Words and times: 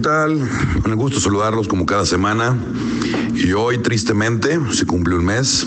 tal? 0.00 0.48
El 0.84 0.94
gusto 0.96 1.20
saludarlos 1.20 1.68
como 1.68 1.86
cada 1.86 2.06
semana. 2.06 2.56
Y 3.34 3.52
hoy, 3.52 3.78
tristemente, 3.78 4.58
se 4.72 4.86
cumple 4.86 5.14
un 5.14 5.24
mes 5.24 5.66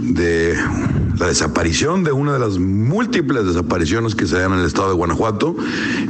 de 0.00 0.56
la 1.18 1.28
desaparición 1.28 2.04
de 2.04 2.12
una 2.12 2.34
de 2.34 2.38
las 2.38 2.58
múltiples 2.58 3.46
desapariciones 3.46 4.14
que 4.14 4.26
se 4.26 4.38
dan 4.38 4.52
en 4.52 4.60
el 4.60 4.66
estado 4.66 4.88
de 4.88 4.94
Guanajuato, 4.94 5.56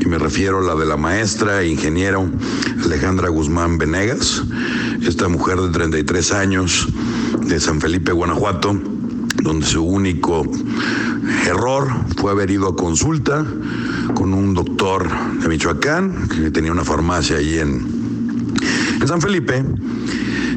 y 0.00 0.06
me 0.06 0.18
refiero 0.18 0.58
a 0.58 0.62
la 0.62 0.74
de 0.74 0.86
la 0.86 0.96
maestra 0.96 1.62
e 1.62 1.68
ingeniero 1.68 2.28
Alejandra 2.84 3.28
Guzmán 3.28 3.78
Venegas, 3.78 4.42
esta 5.06 5.28
mujer 5.28 5.60
de 5.60 5.68
33 5.68 6.32
años 6.32 6.88
de 7.46 7.60
San 7.60 7.80
Felipe, 7.80 8.12
Guanajuato, 8.12 8.78
donde 9.42 9.66
su 9.66 9.84
único 9.84 10.44
error 11.46 11.88
fue 12.16 12.32
haber 12.32 12.50
ido 12.50 12.68
a 12.68 12.76
consulta 12.76 13.44
con 14.14 14.34
un 14.34 14.54
doctor 14.54 15.08
de 15.40 15.48
Michoacán, 15.48 16.28
que 16.28 16.50
tenía 16.50 16.72
una 16.72 16.84
farmacia 16.84 17.38
ahí 17.38 17.58
en, 17.58 18.04
San 19.06 19.20
Felipe, 19.20 19.62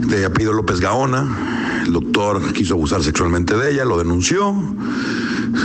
de 0.07 0.25
apellido 0.25 0.53
López 0.53 0.79
Gaona. 0.79 1.83
El 1.85 1.93
doctor 1.93 2.53
quiso 2.53 2.75
abusar 2.75 3.03
sexualmente 3.03 3.55
de 3.57 3.73
ella, 3.73 3.85
lo 3.85 3.97
denunció. 3.97 4.55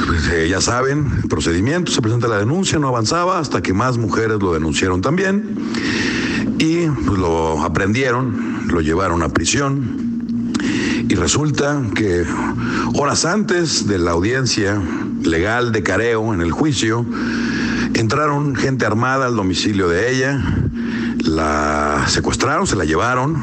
Pues, 0.07 0.29
eh, 0.33 0.49
ya 0.49 0.61
saben, 0.61 1.07
el 1.23 1.29
procedimiento, 1.29 1.93
se 1.93 2.03
presenta 2.03 2.27
la 2.29 2.39
denuncia, 2.39 2.79
no 2.79 2.89
avanzaba 2.89 3.39
hasta 3.39 3.63
que 3.63 3.73
más 3.73 3.99
mujeres 3.99 4.39
lo 4.41 4.53
denunciaron 4.53 5.01
también. 5.01 5.57
Y 6.59 6.87
pues, 6.89 7.19
lo 7.19 7.63
aprendieron, 7.63 8.67
lo 8.69 8.81
llevaron 8.81 9.23
a 9.23 9.29
prisión 9.29 10.13
y 11.13 11.15
resulta 11.15 11.83
que 11.95 12.25
horas 12.95 13.27
antes 13.27 13.87
de 13.87 13.99
la 13.99 14.13
audiencia 14.13 14.81
legal 15.23 15.71
de 15.71 15.83
careo 15.83 16.33
en 16.33 16.41
el 16.41 16.53
juicio, 16.53 17.05
entraron 17.95 18.55
gente 18.55 18.87
armada 18.87 19.27
al 19.27 19.37
domicilio 19.37 19.89
de 19.89 20.11
ella, 20.11 20.41
la 21.25 22.05
secuestraron, 22.09 22.67
se 22.67 22.77
la 22.77 22.85
llevaron, 22.85 23.37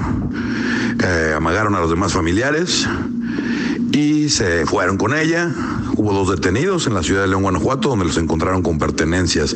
eh, 1.03 1.34
amagaron 1.35 1.75
a 1.75 1.80
los 1.80 1.89
demás 1.89 2.14
familiares 2.14 2.88
y 3.91 4.30
se 4.30 4.66
fueron 4.66 4.97
con 4.97 5.14
ella. 5.14 5.52
Hubo 5.95 6.14
dos 6.14 6.30
detenidos 6.30 6.88
en 6.88 6.94
la 6.94 7.03
ciudad 7.03 7.22
de 7.22 7.28
León, 7.28 7.44
Guanajuato, 7.44 7.89
donde 7.89 8.06
los 8.06 8.17
encontraron 8.17 8.61
con 8.61 8.78
pertenencias 8.78 9.56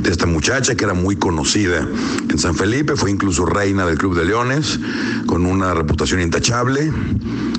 de 0.00 0.10
esta 0.10 0.26
muchacha 0.26 0.74
que 0.74 0.84
era 0.84 0.94
muy 0.94 1.16
conocida 1.16 1.86
en 2.28 2.38
San 2.38 2.54
Felipe, 2.54 2.96
fue 2.96 3.10
incluso 3.10 3.46
reina 3.46 3.86
del 3.86 3.98
Club 3.98 4.16
de 4.16 4.24
Leones, 4.24 4.80
con 5.26 5.46
una 5.46 5.74
reputación 5.74 6.20
intachable 6.20 6.92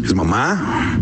es 0.03 0.15
mamá. 0.15 1.01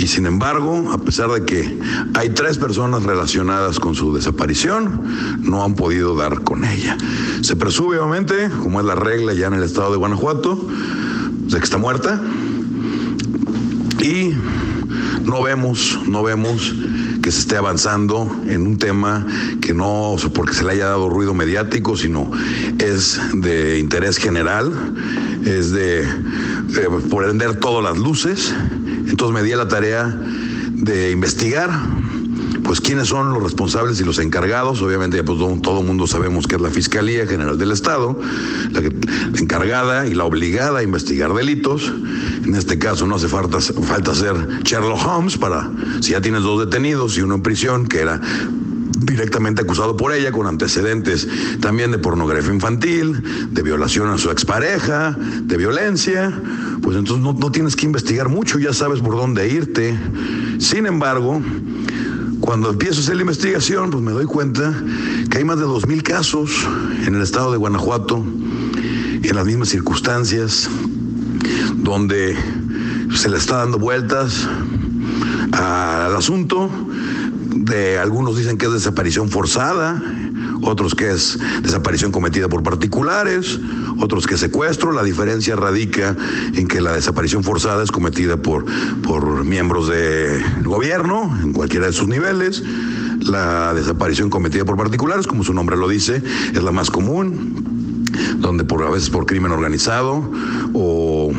Y 0.00 0.06
sin 0.06 0.24
embargo, 0.24 0.92
a 0.92 0.96
pesar 0.96 1.28
de 1.30 1.44
que 1.44 1.78
hay 2.14 2.30
tres 2.30 2.56
personas 2.56 3.02
relacionadas 3.02 3.78
con 3.78 3.94
su 3.94 4.14
desaparición, 4.14 5.02
no 5.42 5.62
han 5.62 5.74
podido 5.74 6.16
dar 6.16 6.40
con 6.40 6.64
ella. 6.64 6.96
Se 7.42 7.54
presume, 7.54 7.98
obviamente, 7.98 8.48
como 8.62 8.80
es 8.80 8.86
la 8.86 8.94
regla 8.94 9.34
ya 9.34 9.48
en 9.48 9.54
el 9.54 9.62
estado 9.62 9.90
de 9.90 9.98
Guanajuato, 9.98 10.58
de 11.48 11.58
que 11.58 11.64
está 11.64 11.76
muerta. 11.76 12.18
Y 14.02 14.32
no 15.30 15.44
vemos, 15.44 15.96
no 16.08 16.24
vemos 16.24 16.74
que 17.22 17.30
se 17.30 17.40
esté 17.40 17.56
avanzando 17.56 18.28
en 18.48 18.66
un 18.66 18.78
tema 18.78 19.24
que 19.62 19.72
no 19.72 20.16
porque 20.34 20.54
se 20.54 20.64
le 20.64 20.72
haya 20.72 20.86
dado 20.86 21.08
ruido 21.08 21.34
mediático, 21.34 21.96
sino 21.96 22.28
es 22.78 23.20
de 23.34 23.78
interés 23.78 24.16
general, 24.16 24.72
es 25.44 25.70
de 25.70 26.00
eh, 26.02 26.88
prender 27.08 27.60
todas 27.60 27.84
las 27.84 27.96
luces. 27.96 28.52
Entonces 29.06 29.32
me 29.32 29.44
di 29.44 29.52
a 29.52 29.56
la 29.56 29.68
tarea 29.68 30.20
de 30.72 31.12
investigar 31.12 31.70
pues 32.64 32.80
quiénes 32.80 33.08
son 33.08 33.32
los 33.32 33.42
responsables 33.42 34.00
y 34.00 34.04
los 34.04 34.18
encargados. 34.18 34.82
Obviamente, 34.82 35.22
pues 35.22 35.38
todo 35.62 35.80
el 35.80 35.86
mundo 35.86 36.06
sabemos 36.06 36.46
que 36.46 36.56
es 36.56 36.60
la 36.60 36.70
Fiscalía 36.70 37.26
General 37.26 37.58
del 37.58 37.72
Estado, 37.72 38.18
la, 38.70 38.80
encargada 39.38 40.06
y 40.06 40.14
la 40.14 40.24
obligada 40.24 40.80
a 40.80 40.82
investigar 40.82 41.32
delitos. 41.34 41.92
En 42.44 42.54
este 42.54 42.78
caso 42.78 43.06
no 43.06 43.16
hace 43.16 43.28
falta, 43.28 43.60
falta 43.60 44.14
ser 44.14 44.62
Sherlock 44.62 45.06
Holmes 45.06 45.36
para, 45.36 45.70
si 46.00 46.12
ya 46.12 46.20
tienes 46.20 46.42
dos 46.42 46.60
detenidos 46.60 47.16
y 47.18 47.22
uno 47.22 47.36
en 47.36 47.42
prisión, 47.42 47.86
que 47.86 48.00
era 48.00 48.20
directamente 49.00 49.62
acusado 49.62 49.96
por 49.96 50.12
ella, 50.12 50.30
con 50.32 50.46
antecedentes 50.46 51.26
también 51.60 51.90
de 51.90 51.98
pornografía 51.98 52.52
infantil, 52.52 53.22
de 53.50 53.62
violación 53.62 54.08
a 54.10 54.18
su 54.18 54.30
expareja, 54.30 55.16
de 55.42 55.56
violencia, 55.56 56.32
pues 56.82 56.96
entonces 56.96 57.24
no, 57.24 57.32
no 57.32 57.50
tienes 57.50 57.76
que 57.76 57.86
investigar 57.86 58.28
mucho, 58.28 58.58
ya 58.58 58.72
sabes 58.72 59.00
por 59.00 59.16
dónde 59.16 59.48
irte. 59.48 59.98
Sin 60.58 60.86
embargo, 60.86 61.40
cuando 62.50 62.70
empiezo 62.70 62.98
a 62.98 63.02
hacer 63.04 63.14
la 63.14 63.20
investigación, 63.20 63.90
pues 63.90 64.02
me 64.02 64.10
doy 64.10 64.26
cuenta 64.26 64.74
que 65.30 65.38
hay 65.38 65.44
más 65.44 65.60
de 65.60 65.66
2.000 65.66 66.02
casos 66.02 66.50
en 67.06 67.14
el 67.14 67.22
estado 67.22 67.52
de 67.52 67.58
Guanajuato, 67.58 68.16
en 69.22 69.36
las 69.36 69.46
mismas 69.46 69.68
circunstancias, 69.68 70.68
donde 71.76 72.36
se 73.14 73.28
le 73.28 73.36
está 73.36 73.58
dando 73.58 73.78
vueltas 73.78 74.48
al 75.52 76.16
asunto. 76.16 76.68
De 77.54 78.00
algunos 78.00 78.36
dicen 78.36 78.58
que 78.58 78.66
es 78.66 78.72
desaparición 78.72 79.28
forzada, 79.28 80.02
otros 80.62 80.96
que 80.96 81.08
es 81.08 81.38
desaparición 81.62 82.10
cometida 82.10 82.48
por 82.48 82.64
particulares, 82.64 83.60
otros 84.00 84.26
que 84.26 84.36
secuestro. 84.36 84.92
La 84.92 85.02
diferencia 85.02 85.56
radica 85.56 86.16
en 86.54 86.66
que 86.66 86.80
la 86.80 86.92
desaparición 86.92 87.44
forzada 87.44 87.82
es 87.82 87.90
cometida 87.90 88.36
por, 88.36 88.64
por 89.02 89.44
miembros 89.44 89.88
del 89.88 90.42
gobierno, 90.64 91.38
en 91.42 91.52
cualquiera 91.52 91.86
de 91.86 91.92
sus 91.92 92.08
niveles. 92.08 92.62
La 93.20 93.74
desaparición 93.74 94.30
cometida 94.30 94.64
por 94.64 94.76
particulares, 94.76 95.26
como 95.26 95.44
su 95.44 95.52
nombre 95.52 95.76
lo 95.76 95.88
dice, 95.88 96.22
es 96.54 96.62
la 96.62 96.72
más 96.72 96.90
común, 96.90 98.06
donde 98.38 98.64
por, 98.64 98.82
a 98.82 98.90
veces 98.90 99.10
por 99.10 99.26
crimen 99.26 99.52
organizado 99.52 100.30
o 100.72 101.32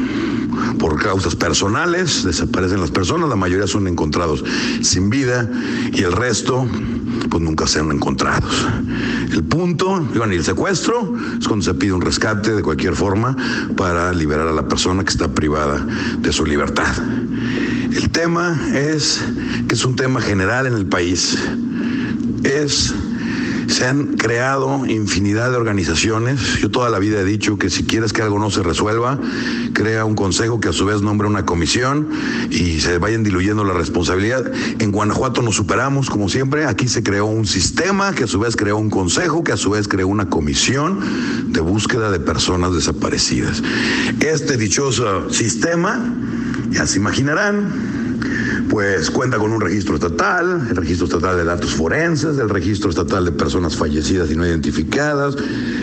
por 0.78 1.02
causas 1.02 1.36
personales, 1.36 2.24
desaparecen 2.24 2.82
las 2.82 2.92
personas, 2.92 3.30
la 3.30 3.36
mayoría 3.36 3.68
son 3.68 3.88
encontrados 3.88 4.44
sin 4.82 5.10
vida 5.10 5.50
y 5.94 6.04
el 6.04 6.12
resto 6.12 6.68
pues 7.30 7.42
nunca 7.42 7.68
sean 7.68 7.92
encontrados. 7.92 8.68
El 9.32 9.44
punto, 9.44 10.08
y 10.14 10.20
el 10.20 10.44
secuestro 10.44 11.16
es 11.40 11.48
cuando 11.48 11.64
se 11.64 11.74
pide 11.74 11.94
un 11.94 12.02
rescate 12.02 12.54
de 12.54 12.62
cualquier 12.62 12.96
forma 12.96 13.36
para 13.78 14.12
liberar 14.14 14.48
a 14.48 14.52
la 14.52 14.68
persona 14.68 15.04
que 15.04 15.12
está 15.12 15.30
privada 15.30 15.86
de 16.20 16.34
su 16.34 16.46
libertad. 16.46 16.94
El 17.94 18.10
tema 18.10 18.60
es 18.74 19.22
que 19.68 19.76
es 19.76 19.86
un 19.86 19.96
tema 19.96 20.22
general 20.22 20.68
en 20.68 20.74
el 20.74 20.86
país. 20.86 21.38
Es 22.44 22.94
se 23.68 23.86
han 23.86 24.18
creado 24.18 24.86
infinidad 24.86 25.52
de 25.52 25.58
organizaciones. 25.58 26.60
Yo 26.60 26.70
toda 26.72 26.90
la 26.90 27.00
vida 27.00 27.22
he 27.22 27.26
dicho 27.26 27.58
que 27.58 27.70
si 27.70 27.84
quieres 27.84 28.14
que 28.14 28.22
algo 28.22 28.40
no 28.40 28.52
se 28.52 28.64
resuelva, 28.64 29.20
crea 29.74 30.06
un 30.06 30.16
consejo 30.16 30.60
que 30.60 30.70
a 30.70 30.74
su 30.74 30.86
vez 30.86 31.02
nombre 31.02 31.28
una 31.28 31.46
comisión 31.46 32.10
y 32.50 32.80
se 32.80 32.98
vayan 32.98 33.24
diluyendo 33.24 33.64
la 33.64 33.74
responsabilidad. 33.74 34.52
En 34.80 34.92
Guanajuato 34.92 35.42
nos 35.42 35.56
superamos, 35.56 36.10
como 36.10 36.30
siempre. 36.30 36.66
Aquí 36.66 36.88
se 36.88 37.04
creó 37.04 37.26
un 37.26 37.46
sistema 37.46 38.14
que 38.14 38.24
a 38.26 38.28
su 38.28 38.40
vez 38.40 38.56
creó 38.56 38.78
un 38.78 38.90
consejo, 38.90 39.44
que 39.44 39.52
a 39.52 39.58
su 39.58 39.72
vez 39.72 39.88
creó 39.88 40.08
una 40.08 40.30
comisión 40.30 41.00
de 41.52 41.62
búsqueda 41.62 42.12
de 42.12 42.20
personas 42.20 42.74
desaparecidas. 42.74 43.62
Este 44.20 44.58
dichoso 44.58 45.30
sistema, 45.30 46.00
ya 46.72 46.88
se 46.88 46.98
imaginarán, 46.98 47.91
pues 48.70 49.10
cuenta 49.12 49.38
con 49.38 49.52
un 49.52 49.62
registro 49.62 49.96
estatal, 49.96 50.68
el 50.70 50.76
registro 50.76 51.06
estatal 51.06 51.38
de 51.38 51.44
datos 51.44 51.74
forenses, 51.74 52.38
el 52.38 52.50
registro 52.50 52.90
estatal 52.90 53.26
de 53.26 53.32
personas 53.32 53.76
fallecidas 53.76 54.32
y 54.32 54.36
no 54.36 54.46
identificadas, 54.46 55.36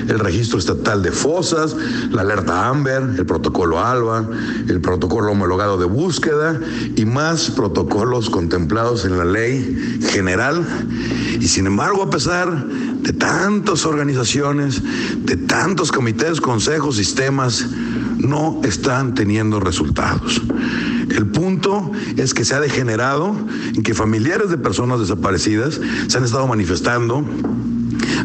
el 0.09 0.19
registro 0.19 0.59
estatal 0.59 1.03
de 1.03 1.12
fosas, 1.12 1.77
la 2.11 2.22
alerta 2.22 2.69
AMBER, 2.69 3.03
el 3.19 3.27
protocolo 3.27 3.81
ALBA, 3.81 4.28
el 4.69 4.81
protocolo 4.81 5.33
homologado 5.33 5.78
de 5.78 5.87
búsqueda 5.87 6.59
y 6.97 7.05
más 7.05 7.50
protocolos 7.50 8.31
contemplados 8.31 9.05
en 9.05 9.19
la 9.19 9.25
ley 9.25 9.99
general. 10.10 10.65
Y 11.41 11.49
sin 11.49 11.66
embargo, 11.66 12.03
a 12.03 12.10
pesar 12.10 12.66
de 12.66 13.12
tantas 13.12 13.87
organizaciones, 13.87 14.83
de 15.25 15.37
tantos 15.37 15.93
comités, 15.93 16.41
consejos, 16.41 16.97
sistemas, 16.97 17.66
no 18.19 18.60
están 18.65 19.15
teniendo 19.15 19.60
resultados. 19.60 20.42
El 21.10 21.27
punto 21.27 21.91
es 22.16 22.34
que 22.34 22.45
se 22.45 22.55
ha 22.55 22.60
degenerado 22.60 23.34
en 23.75 23.83
que 23.83 23.95
familiares 23.95 24.51
de 24.51 24.59
personas 24.59 25.01
desaparecidas 25.01 25.81
se 26.07 26.19
han 26.19 26.25
estado 26.25 26.47
manifestando 26.47 27.25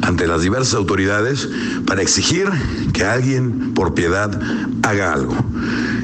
ante 0.01 0.27
las 0.27 0.41
diversas 0.41 0.73
autoridades 0.75 1.49
para 1.85 2.01
exigir 2.01 2.49
que 2.93 3.05
alguien 3.05 3.73
por 3.73 3.93
piedad 3.93 4.39
haga 4.81 5.13
algo. 5.13 5.35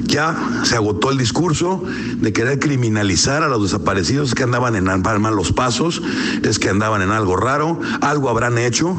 Ya 0.03 0.35
se 0.63 0.75
agotó 0.75 1.11
el 1.11 1.17
discurso 1.17 1.83
de 2.17 2.33
querer 2.33 2.59
criminalizar 2.59 3.43
a 3.43 3.47
los 3.47 3.63
desaparecidos 3.63 4.33
que 4.33 4.43
andaban 4.43 4.75
en 4.75 4.85
malos 5.21 5.51
pasos, 5.51 6.01
es 6.43 6.59
que 6.59 6.69
andaban 6.69 7.01
en 7.01 7.11
algo 7.11 7.35
raro, 7.35 7.79
algo 8.01 8.29
habrán 8.29 8.57
hecho. 8.57 8.95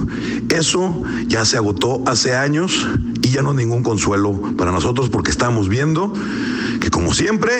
Eso 0.48 1.02
ya 1.26 1.44
se 1.44 1.56
agotó 1.56 2.02
hace 2.06 2.36
años 2.36 2.86
y 3.22 3.30
ya 3.30 3.42
no 3.42 3.50
es 3.50 3.56
ningún 3.56 3.82
consuelo 3.82 4.40
para 4.56 4.70
nosotros 4.70 5.10
porque 5.10 5.30
estamos 5.30 5.68
viendo 5.68 6.12
que 6.80 6.90
como 6.90 7.12
siempre, 7.12 7.52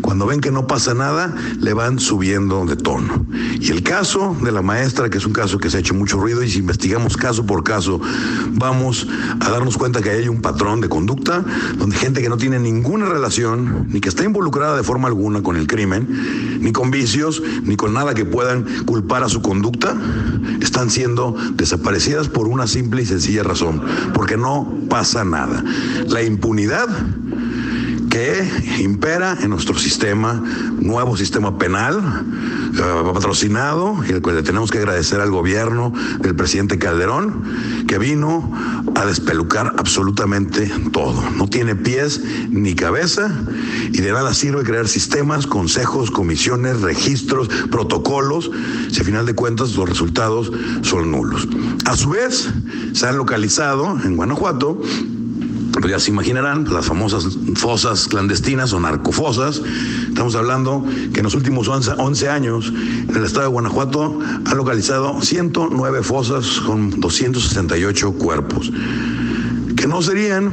cuando 0.00 0.26
ven 0.26 0.40
que 0.40 0.50
no 0.50 0.66
pasa 0.66 0.94
nada, 0.94 1.34
le 1.60 1.74
van 1.74 1.98
subiendo 1.98 2.64
de 2.64 2.76
tono. 2.76 3.26
Y 3.60 3.70
el 3.70 3.82
caso 3.82 4.36
de 4.42 4.50
la 4.50 4.62
maestra, 4.62 5.10
que 5.10 5.18
es 5.18 5.26
un 5.26 5.32
caso 5.32 5.58
que 5.58 5.70
se 5.70 5.76
ha 5.76 5.80
hecho 5.80 5.94
mucho 5.94 6.18
ruido, 6.18 6.42
y 6.42 6.50
si 6.50 6.58
investigamos 6.58 7.16
caso 7.16 7.44
por 7.44 7.62
caso, 7.62 8.00
vamos 8.52 9.06
a 9.40 9.50
darnos 9.50 9.76
cuenta 9.76 10.00
que 10.00 10.10
hay 10.10 10.28
un 10.28 10.40
patrón 10.40 10.80
de 10.80 10.88
conducta 10.88 11.44
donde 11.76 11.96
gente 11.96 12.22
que 12.22 12.28
no 12.28 12.38
tiene 12.38 12.58
ninguna 12.58 13.06
relación, 13.06 13.86
ni 13.90 14.00
que 14.00 14.08
está 14.08 14.24
involucrada 14.24 14.76
de 14.76 14.82
forma 14.82 15.08
alguna 15.08 15.42
con 15.42 15.56
el 15.56 15.66
crimen, 15.66 16.58
ni 16.60 16.72
con 16.72 16.90
vicios, 16.90 17.42
ni 17.64 17.76
con 17.76 17.92
nada 17.92 18.14
que 18.14 18.24
puedan 18.24 18.64
culpar 18.86 19.22
a 19.22 19.28
su 19.28 19.42
conducta, 19.42 19.94
están 20.60 20.90
siendo 20.90 21.36
desaparecidas 21.54 22.28
por 22.28 22.48
una 22.48 22.66
simple 22.66 23.02
y 23.02 23.06
sencilla 23.06 23.42
razón, 23.42 23.82
porque 24.14 24.36
no 24.36 24.72
pasa 24.88 25.24
nada. 25.24 25.62
La 26.08 26.22
impunidad 26.22 26.88
que 28.12 28.46
impera 28.80 29.38
en 29.40 29.48
nuestro 29.48 29.78
sistema, 29.78 30.34
nuevo 30.34 31.16
sistema 31.16 31.56
penal, 31.56 32.26
eh, 32.74 33.10
patrocinado, 33.14 34.04
y 34.06 34.12
el 34.12 34.20
cual 34.20 34.36
le 34.36 34.42
tenemos 34.42 34.70
que 34.70 34.76
agradecer 34.76 35.18
al 35.22 35.30
gobierno 35.30 35.94
del 36.20 36.36
presidente 36.36 36.78
Calderón, 36.78 37.42
que 37.88 37.96
vino 37.96 38.52
a 38.96 39.06
despelucar 39.06 39.76
absolutamente 39.78 40.70
todo. 40.92 41.24
No 41.30 41.48
tiene 41.48 41.74
pies 41.74 42.20
ni 42.50 42.74
cabeza 42.74 43.32
y 43.92 44.02
de 44.02 44.12
nada 44.12 44.34
sirve 44.34 44.62
crear 44.62 44.88
sistemas, 44.88 45.46
consejos, 45.46 46.10
comisiones, 46.10 46.82
registros, 46.82 47.48
protocolos, 47.70 48.50
si 48.90 49.00
a 49.00 49.04
final 49.04 49.24
de 49.24 49.34
cuentas 49.34 49.74
los 49.74 49.88
resultados 49.88 50.52
son 50.82 51.10
nulos. 51.10 51.48
A 51.86 51.96
su 51.96 52.10
vez, 52.10 52.50
se 52.92 53.06
han 53.06 53.16
localizado 53.16 53.98
en 54.04 54.16
Guanajuato 54.16 54.82
pues 55.82 55.90
ya 55.90 55.98
se 55.98 56.12
imaginarán, 56.12 56.64
las 56.72 56.86
famosas 56.86 57.26
fosas 57.56 58.06
clandestinas 58.06 58.72
o 58.72 58.78
narcofosas. 58.78 59.60
Estamos 60.08 60.36
hablando 60.36 60.84
que 61.12 61.18
en 61.18 61.24
los 61.24 61.34
últimos 61.34 61.66
11, 61.66 62.28
años 62.28 62.72
el 63.12 63.24
estado 63.24 63.46
de 63.46 63.48
Guanajuato 63.48 64.20
han 64.44 64.56
localizado 64.56 65.20
109 65.20 66.04
fosas 66.04 66.60
con 66.60 67.00
268 67.00 68.12
cuerpos, 68.12 68.72
que 69.76 69.88
no 69.88 70.00
serían 70.02 70.52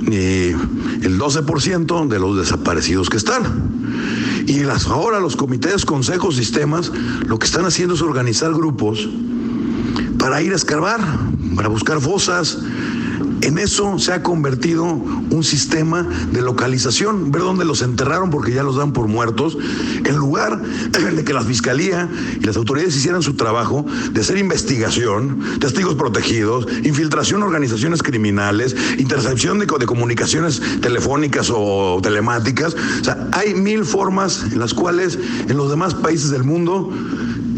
ni 0.00 0.16
el 0.16 1.18
12% 1.18 2.08
de 2.08 2.18
los 2.18 2.38
desaparecidos 2.38 3.10
que 3.10 3.18
están. 3.18 3.42
Y 4.46 4.62
ahora 4.88 5.20
los 5.20 5.36
comités, 5.36 5.84
consejos, 5.84 6.36
sistemas, 6.36 6.90
lo 7.26 7.38
que 7.38 7.44
están 7.44 7.66
haciendo 7.66 7.96
es 7.96 8.00
organizar 8.00 8.54
grupos 8.54 9.06
para 10.18 10.40
ir 10.40 10.54
a 10.54 10.56
escarbar, 10.56 11.00
para 11.54 11.68
buscar 11.68 12.00
fosas, 12.00 12.58
en 13.44 13.58
eso 13.58 13.98
se 13.98 14.12
ha 14.12 14.22
convertido 14.22 14.84
un 14.84 15.44
sistema 15.44 16.02
de 16.32 16.40
localización, 16.40 17.30
ver 17.30 17.42
dónde 17.42 17.64
los 17.64 17.82
enterraron 17.82 18.30
porque 18.30 18.52
ya 18.52 18.62
los 18.62 18.76
dan 18.76 18.92
por 18.92 19.06
muertos, 19.06 19.58
en 20.04 20.16
lugar 20.16 20.60
de 20.62 21.24
que 21.24 21.34
la 21.34 21.42
fiscalía 21.42 22.08
y 22.40 22.44
las 22.44 22.56
autoridades 22.56 22.96
hicieran 22.96 23.22
su 23.22 23.34
trabajo 23.34 23.84
de 24.12 24.20
hacer 24.20 24.38
investigación, 24.38 25.40
testigos 25.60 25.94
protegidos, 25.94 26.66
infiltración 26.84 27.40
de 27.40 27.46
organizaciones 27.46 28.02
criminales, 28.02 28.74
intercepción 28.98 29.58
de, 29.58 29.66
de 29.66 29.86
comunicaciones 29.86 30.62
telefónicas 30.80 31.50
o 31.54 32.00
telemáticas. 32.02 32.74
O 33.00 33.04
sea, 33.04 33.28
hay 33.32 33.54
mil 33.54 33.84
formas 33.84 34.44
en 34.52 34.58
las 34.58 34.72
cuales 34.72 35.18
en 35.48 35.56
los 35.56 35.70
demás 35.70 35.94
países 35.94 36.30
del 36.30 36.44
mundo 36.44 36.90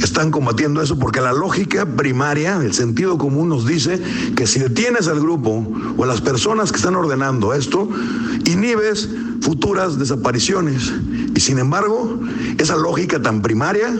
están 0.06 0.30
combatiendo 0.30 0.80
eso 0.80 0.98
porque 0.98 1.20
la 1.20 1.32
lógica 1.32 1.84
primaria, 1.84 2.56
el 2.56 2.72
sentido 2.72 3.18
común 3.18 3.48
nos 3.48 3.66
dice 3.66 4.00
que 4.34 4.46
si 4.46 4.60
detienes 4.60 5.08
al 5.08 5.20
grupo 5.20 5.66
o 5.96 6.04
a 6.04 6.06
las 6.06 6.20
personas 6.20 6.70
que 6.70 6.78
están 6.78 6.94
ordenando 6.94 7.52
esto, 7.52 7.88
inhibes 8.44 9.08
futuras 9.40 9.98
desapariciones. 9.98 10.92
Y 11.34 11.40
sin 11.40 11.58
embargo, 11.58 12.20
esa 12.58 12.76
lógica 12.76 13.20
tan 13.20 13.42
primaria 13.42 13.92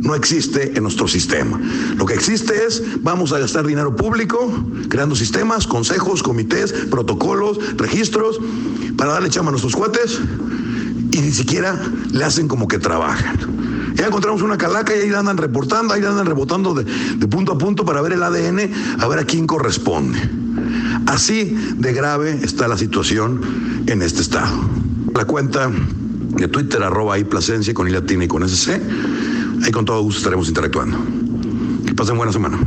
no 0.00 0.14
existe 0.14 0.76
en 0.76 0.82
nuestro 0.84 1.08
sistema. 1.08 1.60
Lo 1.96 2.06
que 2.06 2.14
existe 2.14 2.64
es, 2.66 2.82
vamos 3.02 3.32
a 3.32 3.38
gastar 3.38 3.66
dinero 3.66 3.94
público 3.94 4.50
creando 4.88 5.14
sistemas, 5.14 5.66
consejos, 5.66 6.22
comités, 6.22 6.72
protocolos, 6.72 7.58
registros, 7.76 8.38
para 8.96 9.12
darle 9.12 9.30
chama 9.30 9.48
a 9.48 9.50
nuestros 9.50 9.74
cuates 9.74 10.20
y 11.12 11.20
ni 11.20 11.32
siquiera 11.32 11.78
le 12.12 12.24
hacen 12.24 12.48
como 12.48 12.68
que 12.68 12.78
trabajan. 12.78 13.59
Ya 13.94 14.06
encontramos 14.06 14.42
una 14.42 14.56
calaca 14.56 14.94
y 14.94 15.00
ahí 15.00 15.10
la 15.10 15.20
andan 15.20 15.36
reportando, 15.36 15.94
ahí 15.94 16.00
la 16.00 16.10
andan 16.10 16.26
rebotando 16.26 16.74
de, 16.74 16.84
punto 17.28 17.52
a 17.52 17.58
punto 17.58 17.84
para 17.84 18.00
ver 18.00 18.12
el 18.12 18.22
ADN, 18.22 18.72
a 18.98 19.08
ver 19.08 19.18
a 19.18 19.24
quién 19.24 19.46
corresponde. 19.46 20.18
Así 21.06 21.56
de 21.76 21.92
grave 21.92 22.38
está 22.42 22.68
la 22.68 22.76
situación 22.76 23.40
en 23.86 24.02
este 24.02 24.22
estado. 24.22 24.52
La 25.14 25.24
cuenta 25.24 25.70
de 26.36 26.48
Twitter, 26.48 26.82
arroba 26.82 27.14
ahí 27.14 27.24
Plasencia 27.24 27.74
con 27.74 27.88
I 27.88 27.90
latina 27.90 28.24
y 28.24 28.28
con 28.28 28.48
SC. 28.48 28.80
Ahí 29.64 29.72
con 29.72 29.84
todo 29.84 30.00
gusto 30.02 30.18
estaremos 30.18 30.48
interactuando. 30.48 30.98
Que 31.86 31.94
pasen 31.94 32.16
buena 32.16 32.32
semana. 32.32 32.58